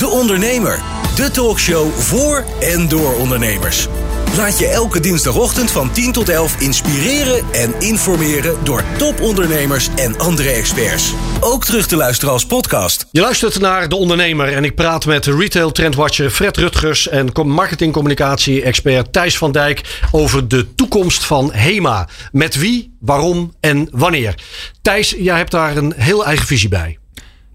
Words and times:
De 0.00 0.08
Ondernemer. 0.08 0.82
De 1.16 1.30
talkshow 1.30 1.92
voor 1.92 2.44
en 2.60 2.88
door 2.88 3.14
ondernemers. 3.14 3.88
Laat 4.36 4.58
je 4.58 4.66
elke 4.66 5.00
dinsdagochtend 5.00 5.70
van 5.70 5.92
10 5.92 6.12
tot 6.12 6.28
11 6.28 6.60
inspireren 6.60 7.44
en 7.52 7.74
informeren 7.78 8.64
door 8.64 8.84
topondernemers 8.98 9.88
en 9.96 10.18
andere 10.18 10.50
experts. 10.50 11.14
Ook 11.40 11.64
terug 11.64 11.86
te 11.86 11.96
luisteren 11.96 12.32
als 12.32 12.46
podcast. 12.46 13.06
Je 13.10 13.20
luistert 13.20 13.60
naar 13.60 13.88
De 13.88 13.96
Ondernemer 13.96 14.52
en 14.52 14.64
ik 14.64 14.74
praat 14.74 15.06
met 15.06 15.26
retail 15.26 15.72
trendwatcher 15.72 16.30
Fred 16.30 16.56
Rutgers 16.56 17.08
en 17.08 17.32
marketingcommunicatie-expert 17.44 19.12
Thijs 19.12 19.38
van 19.38 19.52
Dijk 19.52 19.98
over 20.10 20.48
de 20.48 20.74
toekomst 20.74 21.24
van 21.24 21.52
HEMA. 21.52 22.08
Met 22.32 22.54
wie, 22.54 22.96
waarom 23.00 23.54
en 23.60 23.88
wanneer. 23.90 24.34
Thijs, 24.82 25.14
jij 25.18 25.36
hebt 25.36 25.50
daar 25.50 25.76
een 25.76 25.94
heel 25.96 26.24
eigen 26.24 26.46
visie 26.46 26.68
bij. 26.68 26.99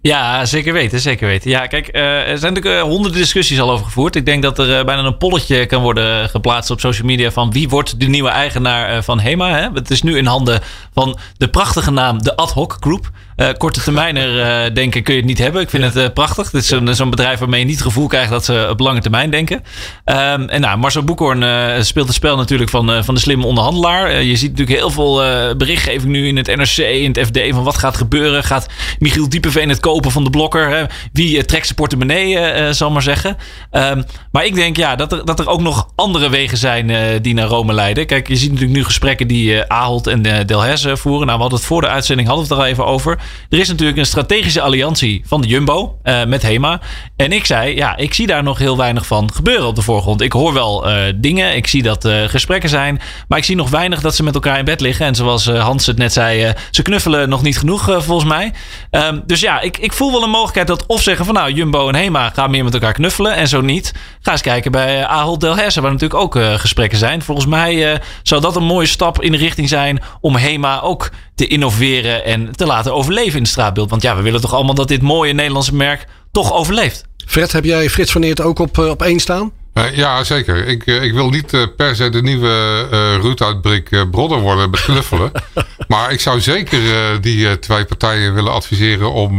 Ja, 0.05 0.45
zeker 0.45 0.73
weten, 0.73 0.99
zeker 0.99 1.27
weten. 1.27 1.49
Ja, 1.49 1.67
kijk, 1.67 1.89
uh, 1.95 2.01
er 2.29 2.37
zijn 2.37 2.53
natuurlijk 2.53 2.83
uh, 2.83 2.89
honderden 2.89 3.21
discussies 3.21 3.59
al 3.59 3.71
over 3.71 3.85
gevoerd. 3.85 4.15
Ik 4.15 4.25
denk 4.25 4.43
dat 4.43 4.59
er 4.59 4.79
uh, 4.79 4.85
bijna 4.85 5.03
een 5.03 5.17
polletje 5.17 5.65
kan 5.65 5.81
worden 5.81 6.29
geplaatst 6.29 6.71
op 6.71 6.79
social 6.79 7.07
media 7.07 7.31
van 7.31 7.51
wie 7.51 7.69
wordt 7.69 7.99
de 7.99 8.05
nieuwe 8.05 8.29
eigenaar 8.29 9.03
van 9.03 9.19
HEMA. 9.19 9.49
Hè? 9.49 9.69
Het 9.73 9.91
is 9.91 10.01
nu 10.01 10.17
in 10.17 10.25
handen 10.25 10.61
van 10.93 11.17
de 11.37 11.47
prachtige 11.47 11.91
naam 11.91 12.23
de 12.23 12.35
Ad 12.35 12.51
Hoc 12.51 12.77
Group. 12.79 13.09
Uh, 13.37 13.49
korte 13.57 13.81
termijner 13.81 14.37
uh, 14.37 14.73
denken 14.73 15.03
kun 15.03 15.13
je 15.13 15.19
het 15.19 15.29
niet 15.29 15.37
hebben. 15.37 15.61
Ik 15.61 15.69
vind 15.69 15.83
het 15.83 15.95
uh, 15.95 16.05
prachtig. 16.13 16.49
Dit 16.49 16.61
is 16.61 16.97
zo'n 16.97 17.09
bedrijf 17.09 17.39
waarmee 17.39 17.59
je 17.59 17.65
niet 17.65 17.75
het 17.75 17.85
gevoel 17.85 18.07
krijgt 18.07 18.29
dat 18.29 18.45
ze 18.45 18.67
op 18.69 18.79
lange 18.79 19.01
termijn 19.01 19.29
denken. 19.29 19.55
Um, 19.55 20.49
en 20.49 20.61
nou, 20.61 20.77
Marcel 20.77 21.03
Boekhoorn 21.03 21.85
speelt 21.85 22.07
het 22.07 22.15
spel 22.15 22.37
natuurlijk 22.37 22.69
van, 22.69 23.03
van 23.03 23.13
de 23.13 23.19
slimme 23.19 23.45
onderhandelaar. 23.45 24.23
je 24.23 24.35
ziet 24.35 24.49
natuurlijk 24.49 24.79
heel 24.79 24.89
veel 24.89 25.15
berichtgeving 25.55 26.11
nu 26.11 26.27
in 26.27 26.37
het 26.37 26.55
NRC, 26.55 26.77
in 26.77 27.11
het 27.13 27.27
FD 27.27 27.39
van 27.49 27.63
wat 27.63 27.77
gaat 27.77 27.97
gebeuren. 27.97 28.43
Gaat 28.43 28.67
Michiel 28.99 29.29
Diepeveen 29.29 29.69
het 29.69 29.79
kopen 29.79 30.11
van 30.11 30.23
de 30.23 30.29
blokker? 30.29 30.69
Hè? 30.69 30.83
Wie 31.11 31.45
trekt 31.45 31.65
zijn 31.65 31.77
portemonnee, 31.77 32.73
zal 32.73 32.91
maar 32.91 33.01
zeggen. 33.01 33.37
Um, 33.71 34.03
maar 34.31 34.45
ik 34.45 34.55
denk 34.55 34.77
ja, 34.77 34.95
dat, 34.95 35.11
er, 35.11 35.25
dat 35.25 35.39
er 35.39 35.47
ook 35.47 35.61
nog 35.61 35.89
andere 35.95 36.29
wegen 36.29 36.57
zijn 36.57 37.21
die 37.21 37.33
naar 37.33 37.47
Rome 37.47 37.73
leiden. 37.73 38.05
Kijk, 38.05 38.27
je 38.27 38.35
ziet 38.35 38.51
natuurlijk 38.51 38.77
nu 38.77 38.83
gesprekken 38.83 39.27
die 39.27 39.71
Ahold 39.71 40.07
en 40.07 40.21
Delhaize 40.45 40.97
voeren. 40.97 41.25
Nou, 41.25 41.35
we 41.35 41.41
hadden 41.41 41.59
het 41.59 41.67
voor 41.67 41.81
de 41.81 41.87
uitzending 41.87 42.27
hadden 42.27 42.47
we 42.47 42.53
het 42.53 42.61
er 42.61 42.67
al 42.67 42.71
even 42.71 42.85
over. 42.85 43.23
Er 43.49 43.59
is 43.59 43.67
natuurlijk 43.67 43.97
een 43.97 44.05
strategische 44.05 44.61
alliantie 44.61 45.23
van 45.25 45.41
de 45.41 45.47
Jumbo 45.47 45.97
uh, 46.03 46.25
met 46.25 46.41
Hema. 46.41 46.81
En 47.15 47.31
ik 47.31 47.45
zei, 47.45 47.75
ja, 47.75 47.97
ik 47.97 48.13
zie 48.13 48.27
daar 48.27 48.43
nog 48.43 48.57
heel 48.57 48.77
weinig 48.77 49.05
van 49.05 49.33
gebeuren 49.33 49.67
op 49.67 49.75
de 49.75 49.81
voorgrond. 49.81 50.21
Ik 50.21 50.31
hoor 50.31 50.53
wel 50.53 50.89
uh, 50.89 51.03
dingen, 51.15 51.55
ik 51.55 51.67
zie 51.67 51.83
dat 51.83 52.05
uh, 52.05 52.23
gesprekken 52.27 52.69
zijn. 52.69 53.01
Maar 53.27 53.37
ik 53.37 53.43
zie 53.43 53.55
nog 53.55 53.69
weinig 53.69 54.01
dat 54.01 54.15
ze 54.15 54.23
met 54.23 54.33
elkaar 54.33 54.59
in 54.59 54.65
bed 54.65 54.81
liggen. 54.81 55.05
En 55.05 55.15
zoals 55.15 55.47
Hans 55.47 55.85
het 55.85 55.97
net 55.97 56.13
zei, 56.13 56.53
ze 56.71 56.81
knuffelen 56.81 57.29
nog 57.29 57.41
niet 57.41 57.57
genoeg 57.57 57.83
volgens 57.83 58.29
mij. 58.29 58.53
Um, 58.91 59.23
dus 59.25 59.39
ja, 59.39 59.61
ik, 59.61 59.77
ik 59.77 59.93
voel 59.93 60.11
wel 60.11 60.23
een 60.23 60.29
mogelijkheid 60.29 60.67
dat 60.67 60.85
of 60.85 61.01
zeggen 61.01 61.25
van 61.25 61.33
nou, 61.33 61.51
Jumbo 61.51 61.87
en 61.87 61.95
Hema 61.95 62.29
gaan 62.29 62.51
meer 62.51 62.63
met 62.63 62.73
elkaar 62.73 62.93
knuffelen. 62.93 63.35
En 63.35 63.47
zo 63.47 63.61
niet, 63.61 63.93
ga 64.21 64.31
eens 64.31 64.41
kijken 64.41 64.71
bij 64.71 65.05
Ahold 65.05 65.41
Delhaize, 65.41 65.81
waar 65.81 65.91
natuurlijk 65.91 66.21
ook 66.21 66.39
gesprekken 66.59 66.97
zijn. 66.97 67.21
Volgens 67.21 67.47
mij 67.47 68.01
zou 68.23 68.41
dat 68.41 68.55
een 68.55 68.63
mooie 68.63 68.87
stap 68.87 69.21
in 69.21 69.31
de 69.31 69.37
richting 69.37 69.69
zijn 69.69 70.01
om 70.21 70.35
Hema 70.35 70.81
ook 70.81 71.11
te 71.35 71.47
innoveren 71.47 72.25
en 72.25 72.55
te 72.55 72.65
laten 72.65 72.93
overleven 72.93 73.13
in 73.23 73.41
het 73.41 73.47
straatbeeld. 73.47 73.89
Want 73.89 74.01
ja, 74.01 74.15
we 74.15 74.21
willen 74.21 74.41
toch 74.41 74.53
allemaal 74.53 74.75
dat 74.75 74.87
dit 74.87 75.01
mooie 75.01 75.33
Nederlandse 75.33 75.75
merk 75.75 76.05
toch 76.31 76.53
overleeft. 76.53 77.03
Fred, 77.25 77.51
heb 77.51 77.63
jij 77.63 77.89
Frits 77.89 78.11
van 78.11 78.23
Eert 78.23 78.41
ook 78.41 78.59
op, 78.59 78.77
op 78.77 79.01
één 79.01 79.19
staan? 79.19 79.51
Uh, 79.77 79.95
ja, 79.95 80.23
zeker. 80.23 80.67
Ik, 80.67 80.85
uh, 80.85 81.03
ik 81.03 81.13
wil 81.13 81.29
niet 81.29 81.53
uh, 81.53 81.63
per 81.77 81.95
se 81.95 82.09
de 82.09 82.21
nieuwe 82.21 82.87
uh, 82.91 83.15
route 83.21 84.07
Brodder 84.11 84.39
worden 84.39 84.69
met 84.69 84.81
knuffelen. 84.81 85.31
maar 85.87 86.11
ik 86.11 86.19
zou 86.19 86.41
zeker 86.41 86.79
die 87.21 87.59
twee 87.59 87.85
partijen 87.85 88.33
willen 88.33 88.51
adviseren 88.51 89.11
om 89.11 89.37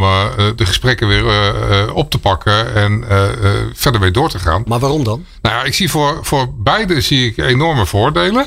de 0.57 0.67
gesprekken 0.67 1.09
weer 1.09 1.93
op 1.93 2.11
te 2.11 2.19
pakken 2.19 2.75
en 2.75 3.05
verder 3.75 4.01
mee 4.01 4.11
door 4.11 4.29
te 4.31 4.39
gaan. 4.39 4.63
Maar 4.67 4.79
waarom 4.79 5.05
dan? 5.05 5.25
Nou 5.43 5.55
ja, 5.55 5.65
ik 5.65 5.75
zie 5.75 5.91
voor, 5.91 6.19
voor 6.23 6.55
beide 6.55 7.01
zie 7.01 7.27
ik 7.27 7.37
enorme 7.37 7.87
voordelen. 7.87 8.47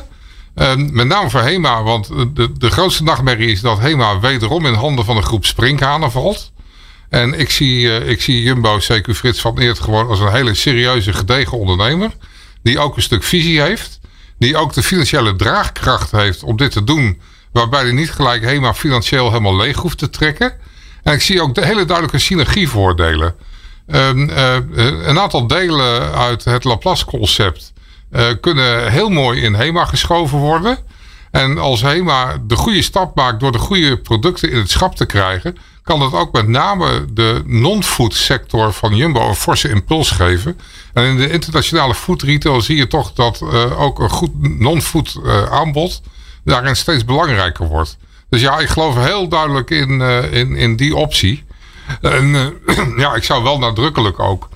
Um, 0.59 0.93
met 0.93 1.07
name 1.07 1.29
voor 1.29 1.41
HEMA, 1.41 1.83
want 1.83 2.07
de, 2.07 2.51
de 2.57 2.69
grootste 2.69 3.03
nachtmerrie 3.03 3.51
is 3.51 3.61
dat 3.61 3.79
HEMA 3.79 4.19
wederom 4.19 4.66
in 4.66 4.73
handen 4.73 5.06
van 5.06 5.17
een 5.17 5.23
groep 5.23 5.45
sprinkhanen 5.45 6.11
valt. 6.11 6.51
En 7.09 7.39
ik 7.39 7.50
zie, 7.50 7.81
uh, 7.81 8.09
ik 8.09 8.22
zie 8.22 8.44
Jumbo, 8.44 8.79
CQ 8.79 9.09
Frits 9.16 9.41
van 9.41 9.59
Eert 9.59 9.79
gewoon 9.79 10.07
als 10.07 10.19
een 10.19 10.31
hele 10.31 10.53
serieuze, 10.53 11.13
gedegen 11.13 11.57
ondernemer. 11.57 12.11
Die 12.63 12.79
ook 12.79 12.95
een 12.95 13.01
stuk 13.01 13.23
visie 13.23 13.61
heeft. 13.61 14.00
Die 14.39 14.57
ook 14.57 14.73
de 14.73 14.84
financiële 14.84 15.35
draagkracht 15.35 16.11
heeft 16.11 16.44
om 16.44 16.57
dit 16.57 16.72
te 16.72 16.84
doen. 16.84 17.22
Waarbij 17.51 17.81
hij 17.81 17.91
niet 17.91 18.11
gelijk 18.11 18.44
HEMA 18.44 18.73
financieel 18.73 19.28
helemaal 19.28 19.55
leeg 19.55 19.78
hoeft 19.78 19.97
te 19.97 20.09
trekken. 20.09 20.53
En 21.03 21.13
ik 21.13 21.22
zie 21.22 21.41
ook 21.41 21.55
de 21.55 21.66
hele 21.66 21.85
duidelijke 21.85 22.19
synergievoordelen. 22.19 23.35
Um, 23.88 24.29
uh, 24.29 24.55
een 25.07 25.19
aantal 25.19 25.47
delen 25.47 26.13
uit 26.13 26.44
het 26.44 26.63
Laplace 26.63 27.05
concept 27.05 27.73
uh, 27.73 27.78
kunnen 28.40 28.92
heel 28.92 29.09
mooi 29.09 29.42
in 29.42 29.53
HEMA 29.53 29.86
geschoven 29.86 30.38
worden. 30.38 30.78
En 31.31 31.58
als 31.58 31.81
HEMA 31.81 32.38
de 32.47 32.56
goede 32.56 32.81
stap 32.81 33.16
maakt 33.16 33.40
door 33.40 33.52
de 33.52 33.58
goede 33.58 33.97
producten 33.97 34.52
in 34.52 34.58
het 34.58 34.70
schap 34.70 34.96
te 34.96 35.06
krijgen, 35.06 35.58
kan 35.84 36.00
dat 36.00 36.14
ook 36.14 36.31
met 36.31 36.47
name 36.47 37.06
de 37.14 37.44
non-food 37.46 38.14
sector 38.14 38.74
van 38.74 38.96
Jumbo 38.96 39.28
een 39.28 39.36
forse 39.36 39.70
impuls 39.70 40.12
geven. 40.12 40.59
En 40.94 41.03
in 41.03 41.18
de 41.18 41.30
internationale 41.30 41.96
food 41.96 42.22
retail 42.22 42.62
zie 42.62 42.78
je 42.78 42.88
toch 42.88 43.14
dat 43.14 43.42
uh, 43.44 43.81
ook 43.81 44.00
een 44.00 44.09
goed 44.09 44.59
non-food 44.59 45.20
uh, 45.24 45.44
aanbod 45.44 46.02
daarin 46.44 46.76
steeds 46.76 47.06
belangrijker 47.06 47.68
wordt. 47.68 47.97
Dus 48.30 48.41
ja, 48.41 48.59
ik 48.59 48.68
geloof 48.68 48.96
heel 48.96 49.28
duidelijk 49.28 49.70
in, 49.70 50.02
in, 50.31 50.56
in 50.56 50.76
die 50.76 50.96
optie. 50.96 51.44
En 52.02 52.53
ja, 52.97 53.16
ik 53.16 53.24
zou 53.24 53.44
wel 53.44 53.59
nadrukkelijk 53.59 54.20
ook 54.20 54.50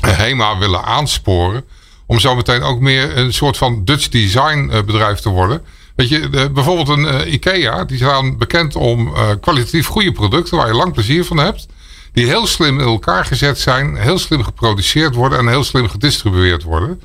HEMA 0.00 0.58
willen 0.58 0.84
aansporen 0.84 1.64
om 2.06 2.18
zo 2.18 2.34
meteen 2.34 2.62
ook 2.62 2.80
meer 2.80 3.16
een 3.16 3.32
soort 3.32 3.56
van 3.56 3.84
Dutch 3.84 4.08
design 4.08 4.68
eh, 4.72 4.82
bedrijf 4.82 5.20
te 5.20 5.28
worden. 5.28 5.62
Weet 5.94 6.08
je, 6.08 6.28
de, 6.28 6.50
bijvoorbeeld 6.50 6.88
een 6.88 7.04
uh, 7.04 7.32
IKEA, 7.32 7.84
die 7.84 7.96
staan 7.96 8.38
bekend 8.38 8.76
om 8.76 9.08
uh, 9.08 9.28
kwalitatief 9.40 9.86
goede 9.86 10.12
producten 10.12 10.56
waar 10.56 10.66
je 10.66 10.74
lang 10.74 10.92
plezier 10.92 11.24
van 11.24 11.36
hebt. 11.36 11.66
Die 12.12 12.26
heel 12.26 12.46
slim 12.46 12.80
in 12.80 12.86
elkaar 12.86 13.24
gezet 13.24 13.58
zijn, 13.58 13.96
heel 13.96 14.18
slim 14.18 14.42
geproduceerd 14.42 15.14
worden 15.14 15.38
en 15.38 15.48
heel 15.48 15.64
slim 15.64 15.88
gedistribueerd 15.88 16.62
worden. 16.62 17.00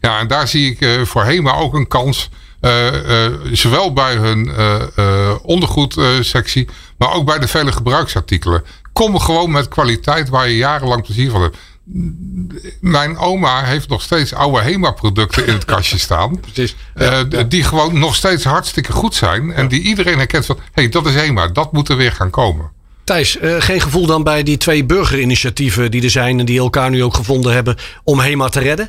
Ja, 0.00 0.18
en 0.18 0.26
daar 0.26 0.48
zie 0.48 0.70
ik 0.70 0.80
uh, 0.80 1.04
voor 1.04 1.24
HEMA 1.24 1.54
ook 1.54 1.74
een 1.74 1.88
kans. 1.88 2.30
zowel 3.52 3.92
bij 3.92 4.14
hun 4.14 4.52
ondergoedsectie, 5.42 6.68
maar 6.96 7.12
ook 7.12 7.26
bij 7.26 7.38
de 7.38 7.48
vele 7.48 7.72
gebruiksartikelen. 7.72 8.64
Kom 8.92 9.18
gewoon 9.18 9.50
met 9.50 9.68
kwaliteit 9.68 10.28
waar 10.28 10.48
je 10.48 10.56
jarenlang 10.56 11.02
plezier 11.02 11.30
van 11.30 11.42
hebt 11.42 11.56
mijn 12.80 13.16
oma 13.16 13.64
heeft 13.64 13.88
nog 13.88 14.02
steeds 14.02 14.34
oude 14.34 14.60
HEMA-producten 14.60 15.46
in 15.46 15.52
het 15.52 15.64
kastje 15.64 15.98
staan. 15.98 16.40
Precies. 16.52 16.76
Uh, 16.96 17.20
Die 17.48 17.62
gewoon 17.64 17.98
nog 17.98 18.14
steeds 18.14 18.44
hartstikke 18.44 18.92
goed 18.92 19.14
zijn. 19.14 19.52
En 19.52 19.68
die 19.68 19.82
iedereen 19.82 20.16
herkent 20.16 20.46
van, 20.46 20.56
hé, 20.56 20.62
hey, 20.72 20.88
dat 20.88 21.06
is 21.06 21.14
HEMA. 21.14 21.46
Dat 21.48 21.72
moet 21.72 21.88
er 21.88 21.96
weer 21.96 22.12
gaan 22.12 22.30
komen. 22.30 22.70
Thijs, 23.04 23.38
uh, 23.40 23.56
geen 23.58 23.80
gevoel 23.80 24.06
dan 24.06 24.22
bij 24.22 24.42
die 24.42 24.56
twee 24.56 24.84
burgerinitiatieven 24.84 25.90
die 25.90 26.02
er 26.02 26.10
zijn... 26.10 26.38
en 26.38 26.46
die 26.46 26.58
elkaar 26.58 26.90
nu 26.90 27.04
ook 27.04 27.14
gevonden 27.14 27.52
hebben 27.52 27.76
om 28.04 28.18
HEMA 28.18 28.48
te 28.48 28.60
redden? 28.60 28.88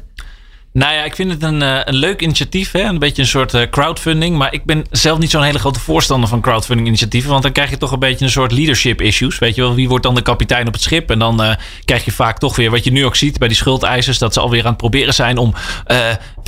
Nou 0.74 0.94
ja, 0.94 1.04
ik 1.04 1.16
vind 1.16 1.32
het 1.32 1.44
een, 1.44 1.62
uh, 1.62 1.80
een 1.84 1.96
leuk 1.96 2.22
initiatief. 2.22 2.72
Hè? 2.72 2.82
Een 2.82 3.00
beetje 3.00 3.22
een 3.22 3.28
soort 3.28 3.54
uh, 3.54 3.62
crowdfunding. 3.70 4.38
Maar 4.38 4.54
ik 4.54 4.66
ben 4.66 4.86
zelf 4.92 5.20
niet 5.20 5.30
zo'n 5.30 5.44
hele 5.44 5.60
grote 5.60 5.80
voorstander 5.80 6.30
van 6.30 6.42
crowdfunding 6.42 6.88
initiatieven. 6.88 7.30
Want 7.30 7.44
dan 7.44 7.52
krijg 7.52 7.70
je 7.70 7.78
toch 7.78 7.92
een 7.92 8.00
beetje 8.00 8.26
een 8.26 8.32
soort 8.32 8.52
leadership 8.52 9.02
issues. 9.02 9.40
Weet 9.40 9.56
je 9.56 9.62
wel, 9.62 9.76
wie 9.76 9.90
wordt 9.90 10.04
dan 10.04 10.16
de 10.16 10.22
kapitein 10.22 10.68
op 10.68 10.74
het 10.74 10.82
schip? 10.82 11.10
En 11.10 11.20
dan 11.20 11.44
uh, 11.44 11.56
krijg 11.86 12.06
je 12.06 12.12
vaak 12.12 12.38
toch 12.38 12.56
weer 12.56 12.72
wat 12.72 12.84
je 12.84 12.92
nu 12.92 13.06
ook 13.06 13.16
ziet 13.16 13.40
bij 13.40 13.48
die 13.48 13.58
schuldeisers. 13.58 14.18
Dat 14.18 14.34
ze 14.34 14.40
alweer 14.40 14.64
aan 14.64 14.68
het 14.68 14.78
proberen 14.78 15.14
zijn 15.14 15.38
om 15.38 15.54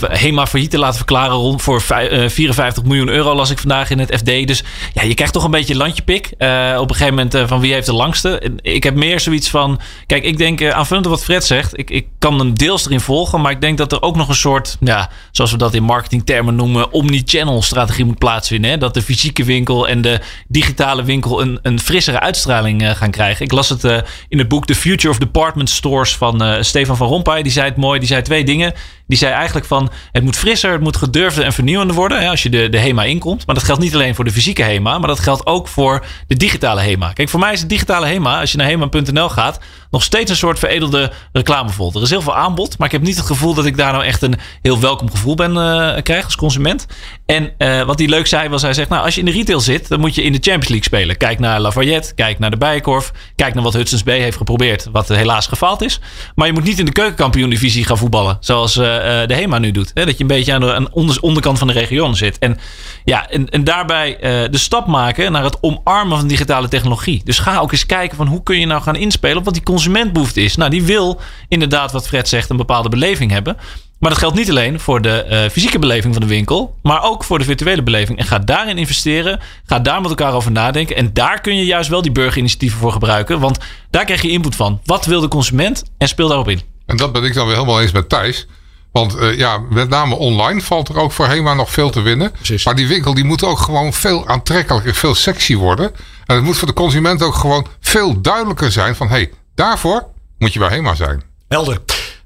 HEMA 0.01 0.47
failliet 0.47 0.71
te 0.71 0.77
laten 0.77 0.95
verklaren. 0.95 1.35
Rond 1.35 1.61
voor 1.61 1.81
54 1.81 2.83
miljoen 2.83 3.09
euro 3.09 3.35
las 3.35 3.49
ik 3.49 3.59
vandaag 3.59 3.89
in 3.89 3.99
het 3.99 4.15
FD. 4.15 4.47
Dus 4.47 4.63
ja, 4.93 5.03
je 5.03 5.13
krijgt 5.13 5.33
toch 5.33 5.43
een 5.43 5.51
beetje 5.51 5.75
landjepik. 5.75 6.29
op 6.77 6.89
een 6.89 6.95
gegeven 6.95 7.15
moment 7.15 7.49
van 7.49 7.59
wie 7.59 7.73
heeft 7.73 7.85
de 7.85 7.93
langste. 7.93 8.51
Ik 8.61 8.83
heb 8.83 8.95
meer 8.95 9.19
zoiets 9.19 9.49
van... 9.49 9.79
Kijk, 10.05 10.23
ik 10.23 10.37
denk 10.37 10.63
aanvullend 10.63 11.05
op 11.05 11.11
wat 11.11 11.23
Fred 11.23 11.45
zegt. 11.45 11.79
Ik, 11.79 11.89
ik 11.89 12.07
kan 12.19 12.39
hem 12.39 12.53
deels 12.53 12.85
erin 12.85 12.99
volgen. 12.99 13.41
Maar 13.41 13.51
ik 13.51 13.61
denk 13.61 13.77
dat 13.77 13.91
er 13.91 14.01
ook 14.01 14.15
nog 14.15 14.29
een 14.29 14.35
soort, 14.35 14.77
ja, 14.79 15.09
zoals 15.31 15.51
we 15.51 15.57
dat 15.57 15.73
in 15.73 15.83
marketingtermen 15.83 16.55
noemen, 16.55 16.91
omni-channel 16.91 17.61
strategie 17.61 18.05
moet 18.05 18.17
plaatsvinden. 18.17 18.71
Hè? 18.71 18.77
Dat 18.77 18.93
de 18.93 19.01
fysieke 19.01 19.43
winkel 19.43 19.87
en 19.87 20.01
de 20.01 20.19
digitale 20.47 21.03
winkel 21.03 21.41
een, 21.41 21.59
een 21.61 21.79
frissere 21.79 22.19
uitstraling 22.19 22.97
gaan 22.97 23.11
krijgen. 23.11 23.45
Ik 23.45 23.51
las 23.51 23.69
het 23.69 23.83
in 24.27 24.37
het 24.37 24.47
boek 24.47 24.65
The 24.65 24.75
Future 24.75 25.09
of 25.09 25.17
Department 25.17 25.69
Stores 25.69 26.15
van 26.15 26.63
Stefan 26.65 26.97
van 26.97 27.07
Rompuy. 27.07 27.41
Die 27.41 27.51
zei 27.51 27.67
het 27.67 27.77
mooi. 27.77 27.99
Die 27.99 28.07
zei 28.07 28.21
twee 28.21 28.43
dingen. 28.43 28.73
Die 29.07 29.17
zei 29.17 29.33
eigenlijk 29.33 29.65
van 29.65 29.91
het 30.11 30.23
moet 30.23 30.35
frisser, 30.35 30.71
het 30.71 30.81
moet 30.81 30.97
gedurfder 30.97 31.43
en 31.43 31.53
vernieuwender 31.53 31.95
worden 31.95 32.29
als 32.29 32.43
je 32.43 32.49
de, 32.49 32.69
de 32.69 32.79
HEMA 32.79 33.03
inkomt. 33.03 33.45
Maar 33.45 33.55
dat 33.55 33.63
geldt 33.63 33.81
niet 33.81 33.93
alleen 33.93 34.15
voor 34.15 34.25
de 34.25 34.31
fysieke 34.31 34.63
HEMA, 34.63 34.97
maar 34.97 35.07
dat 35.07 35.19
geldt 35.19 35.45
ook 35.45 35.67
voor 35.67 36.05
de 36.27 36.35
digitale 36.35 36.81
HEMA. 36.81 37.13
Kijk, 37.13 37.29
voor 37.29 37.39
mij 37.39 37.53
is 37.53 37.61
de 37.61 37.67
digitale 37.67 38.05
HEMA, 38.05 38.39
als 38.39 38.51
je 38.51 38.57
naar 38.57 38.67
HEMA.nl 38.67 39.29
gaat, 39.29 39.59
nog 39.91 40.03
steeds 40.03 40.29
een 40.29 40.37
soort 40.37 40.59
veredelde 40.59 41.11
reclamevol. 41.31 41.91
Er 41.95 42.01
is 42.01 42.09
heel 42.09 42.21
veel 42.21 42.35
aanbod, 42.35 42.77
maar 42.77 42.87
ik 42.87 42.93
heb 42.93 43.01
niet 43.01 43.15
het 43.15 43.25
gevoel 43.25 43.53
dat 43.53 43.65
ik 43.65 43.77
daar 43.77 43.91
nou 43.91 44.03
echt 44.03 44.21
een 44.21 44.35
heel 44.61 44.79
welkom 44.79 45.11
gevoel 45.11 45.35
ben 45.35 45.51
uh, 45.51 46.01
krijg 46.03 46.25
als 46.25 46.35
consument. 46.35 46.85
En 47.25 47.51
uh, 47.57 47.81
wat 47.81 47.99
hij 47.99 48.07
leuk 48.07 48.27
zei 48.27 48.49
was, 48.49 48.61
hij 48.61 48.73
zegt, 48.73 48.89
nou 48.89 49.03
als 49.03 49.13
je 49.13 49.19
in 49.19 49.25
de 49.25 49.31
retail 49.31 49.59
zit, 49.59 49.87
dan 49.87 49.99
moet 49.99 50.15
je 50.15 50.23
in 50.23 50.31
de 50.31 50.39
Champions 50.41 50.67
League 50.67 50.83
spelen. 50.83 51.17
Kijk 51.17 51.39
naar 51.39 51.59
Lafayette, 51.59 52.13
kijk 52.13 52.39
naar 52.39 52.51
de 52.51 52.57
Bijenkorf, 52.57 53.11
kijk 53.35 53.53
naar 53.53 53.63
wat 53.63 53.73
Hudson's 53.73 54.03
Bay 54.03 54.19
heeft 54.19 54.37
geprobeerd, 54.37 54.87
wat 54.91 55.07
helaas 55.07 55.47
gefaald 55.47 55.81
is. 55.81 55.99
Maar 56.35 56.47
je 56.47 56.53
moet 56.53 56.63
niet 56.63 56.79
in 56.79 56.85
de 56.85 56.91
keukenkampioen-divisie 56.91 57.85
gaan 57.85 57.97
voetballen, 57.97 58.37
zoals 58.39 58.77
uh, 58.77 58.94
de 59.27 59.33
HEMA 59.33 59.59
nu 59.59 59.71
doet. 59.71 59.91
Hè? 59.93 60.05
Dat 60.05 60.17
je 60.17 60.21
een 60.21 60.27
beetje 60.27 60.53
aan 60.53 60.61
de 60.61 61.21
onderkant 61.21 61.57
van 61.57 61.67
de 61.67 61.73
region 61.73 62.15
zit. 62.15 62.39
En, 62.39 62.57
ja, 63.03 63.29
en, 63.29 63.49
en 63.49 63.63
daarbij 63.63 64.17
de 64.51 64.57
stap 64.57 64.87
maken 64.87 65.31
naar 65.31 65.43
het 65.43 65.57
omarmen 65.61 66.17
van 66.17 66.27
digitale 66.27 66.67
technologie. 66.67 67.21
Dus 67.23 67.39
ga 67.39 67.59
ook 67.59 67.71
eens 67.71 67.85
kijken 67.85 68.17
van 68.17 68.27
hoe 68.27 68.43
kun 68.43 68.59
je 68.59 68.65
nou 68.65 68.81
gaan 68.81 68.95
inspelen 68.95 69.37
op 69.37 69.45
wat 69.45 69.53
die 69.53 69.63
consumentbehoefte 69.63 70.41
is. 70.41 70.55
Nou, 70.55 70.69
die 70.69 70.83
wil 70.83 71.21
inderdaad, 71.47 71.91
wat 71.91 72.07
Fred 72.07 72.27
zegt, 72.27 72.49
een 72.49 72.57
bepaalde 72.57 72.89
beleving 72.89 73.31
hebben. 73.31 73.57
Maar 73.99 74.09
dat 74.09 74.19
geldt 74.19 74.35
niet 74.35 74.49
alleen 74.49 74.79
voor 74.79 75.01
de 75.01 75.47
fysieke 75.51 75.79
beleving 75.79 76.13
van 76.13 76.21
de 76.21 76.29
winkel, 76.29 76.75
maar 76.81 77.03
ook 77.03 77.23
voor 77.23 77.39
de 77.39 77.45
virtuele 77.45 77.83
beleving. 77.83 78.17
En 78.17 78.25
ga 78.25 78.39
daarin 78.39 78.77
investeren. 78.77 79.39
Ga 79.65 79.79
daar 79.79 80.01
met 80.01 80.09
elkaar 80.09 80.33
over 80.33 80.51
nadenken. 80.51 80.95
En 80.95 81.13
daar 81.13 81.41
kun 81.41 81.57
je 81.57 81.65
juist 81.65 81.89
wel 81.89 82.01
die 82.01 82.11
burgerinitiatieven 82.11 82.79
voor 82.79 82.91
gebruiken. 82.91 83.39
Want 83.39 83.57
daar 83.89 84.05
krijg 84.05 84.21
je 84.21 84.29
input 84.29 84.55
van. 84.55 84.79
Wat 84.85 85.05
wil 85.05 85.21
de 85.21 85.27
consument? 85.27 85.83
En 85.97 86.07
speel 86.07 86.27
daarop 86.27 86.49
in. 86.49 86.61
En 86.85 86.97
dat 86.97 87.11
ben 87.11 87.23
ik 87.23 87.33
dan 87.33 87.45
weer 87.45 87.55
helemaal 87.55 87.81
eens 87.81 87.91
met 87.91 88.09
Thijs. 88.09 88.47
Want 88.95 89.15
uh, 89.15 89.37
ja, 89.37 89.59
met 89.69 89.89
name 89.89 90.15
online 90.15 90.61
valt 90.61 90.89
er 90.89 90.99
ook 90.99 91.11
voor 91.11 91.27
HEMA 91.27 91.53
nog 91.53 91.71
veel 91.71 91.89
te 91.89 92.01
winnen. 92.01 92.31
Precies. 92.31 92.65
Maar 92.65 92.75
die 92.75 92.87
winkel 92.87 93.13
die 93.13 93.23
moet 93.23 93.43
ook 93.43 93.59
gewoon 93.59 93.93
veel 93.93 94.27
aantrekkelijker, 94.27 94.95
veel 94.95 95.15
sexy 95.15 95.55
worden. 95.55 95.91
En 96.25 96.35
het 96.35 96.43
moet 96.43 96.57
voor 96.57 96.67
de 96.67 96.73
consument 96.73 97.21
ook 97.21 97.35
gewoon 97.35 97.67
veel 97.79 98.21
duidelijker 98.21 98.71
zijn 98.71 98.95
van... 98.95 99.07
hé, 99.07 99.13
hey, 99.13 99.31
daarvoor 99.55 100.07
moet 100.37 100.53
je 100.53 100.59
bij 100.59 100.69
HEMA 100.69 100.95
zijn. 100.95 101.23
Helder. 101.47 101.81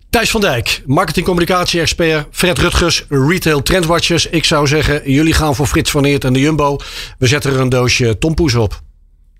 Thijs 0.10 0.32
van 0.32 0.42
Dijk, 0.42 0.82
marketing-communicatie-expert. 0.86 2.28
Fred 2.32 2.60
Rutgers, 2.60 3.06
retail 3.10 3.62
trendwatchers. 3.62 4.26
Ik 4.26 4.46
zou 4.46 4.68
zeggen, 4.68 5.12
jullie 5.12 5.34
gaan 5.34 5.56
voor 5.56 5.68
Frits 5.68 5.92
van 5.92 6.06
Eert 6.06 6.24
en 6.24 6.34
de 6.34 6.40
Jumbo. 6.40 6.78
We 7.18 7.28
zetten 7.28 7.54
er 7.54 7.60
een 7.60 7.70
doosje 7.70 8.18
tompoes 8.18 8.56
op. 8.56 8.82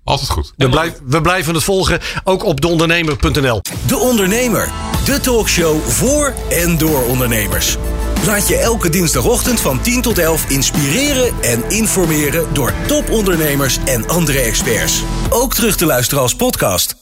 Altijd 0.04 0.30
goed. 0.30 0.52
We, 0.56 0.68
blijf, 0.68 0.92
we 1.04 1.20
blijven 1.20 1.54
het 1.54 1.64
volgen, 1.64 2.00
ook 2.24 2.44
op 2.44 2.60
deondernemer.nl. 2.60 3.60
De 3.86 3.96
Ondernemer, 3.96 4.72
de 5.04 5.20
talkshow 5.20 5.80
voor 5.82 6.34
en 6.48 6.78
door 6.78 7.04
ondernemers. 7.04 7.76
Laat 8.26 8.48
je 8.48 8.56
elke 8.56 8.90
dinsdagochtend 8.90 9.60
van 9.60 9.80
10 9.80 10.02
tot 10.02 10.18
11 10.18 10.50
inspireren 10.50 11.32
en 11.42 11.64
informeren 11.68 12.54
door 12.54 12.72
topondernemers 12.86 13.78
en 13.84 14.08
andere 14.08 14.38
experts. 14.38 15.02
Ook 15.30 15.54
terug 15.54 15.76
te 15.76 15.86
luisteren 15.86 16.22
als 16.22 16.34
podcast. 16.34 16.99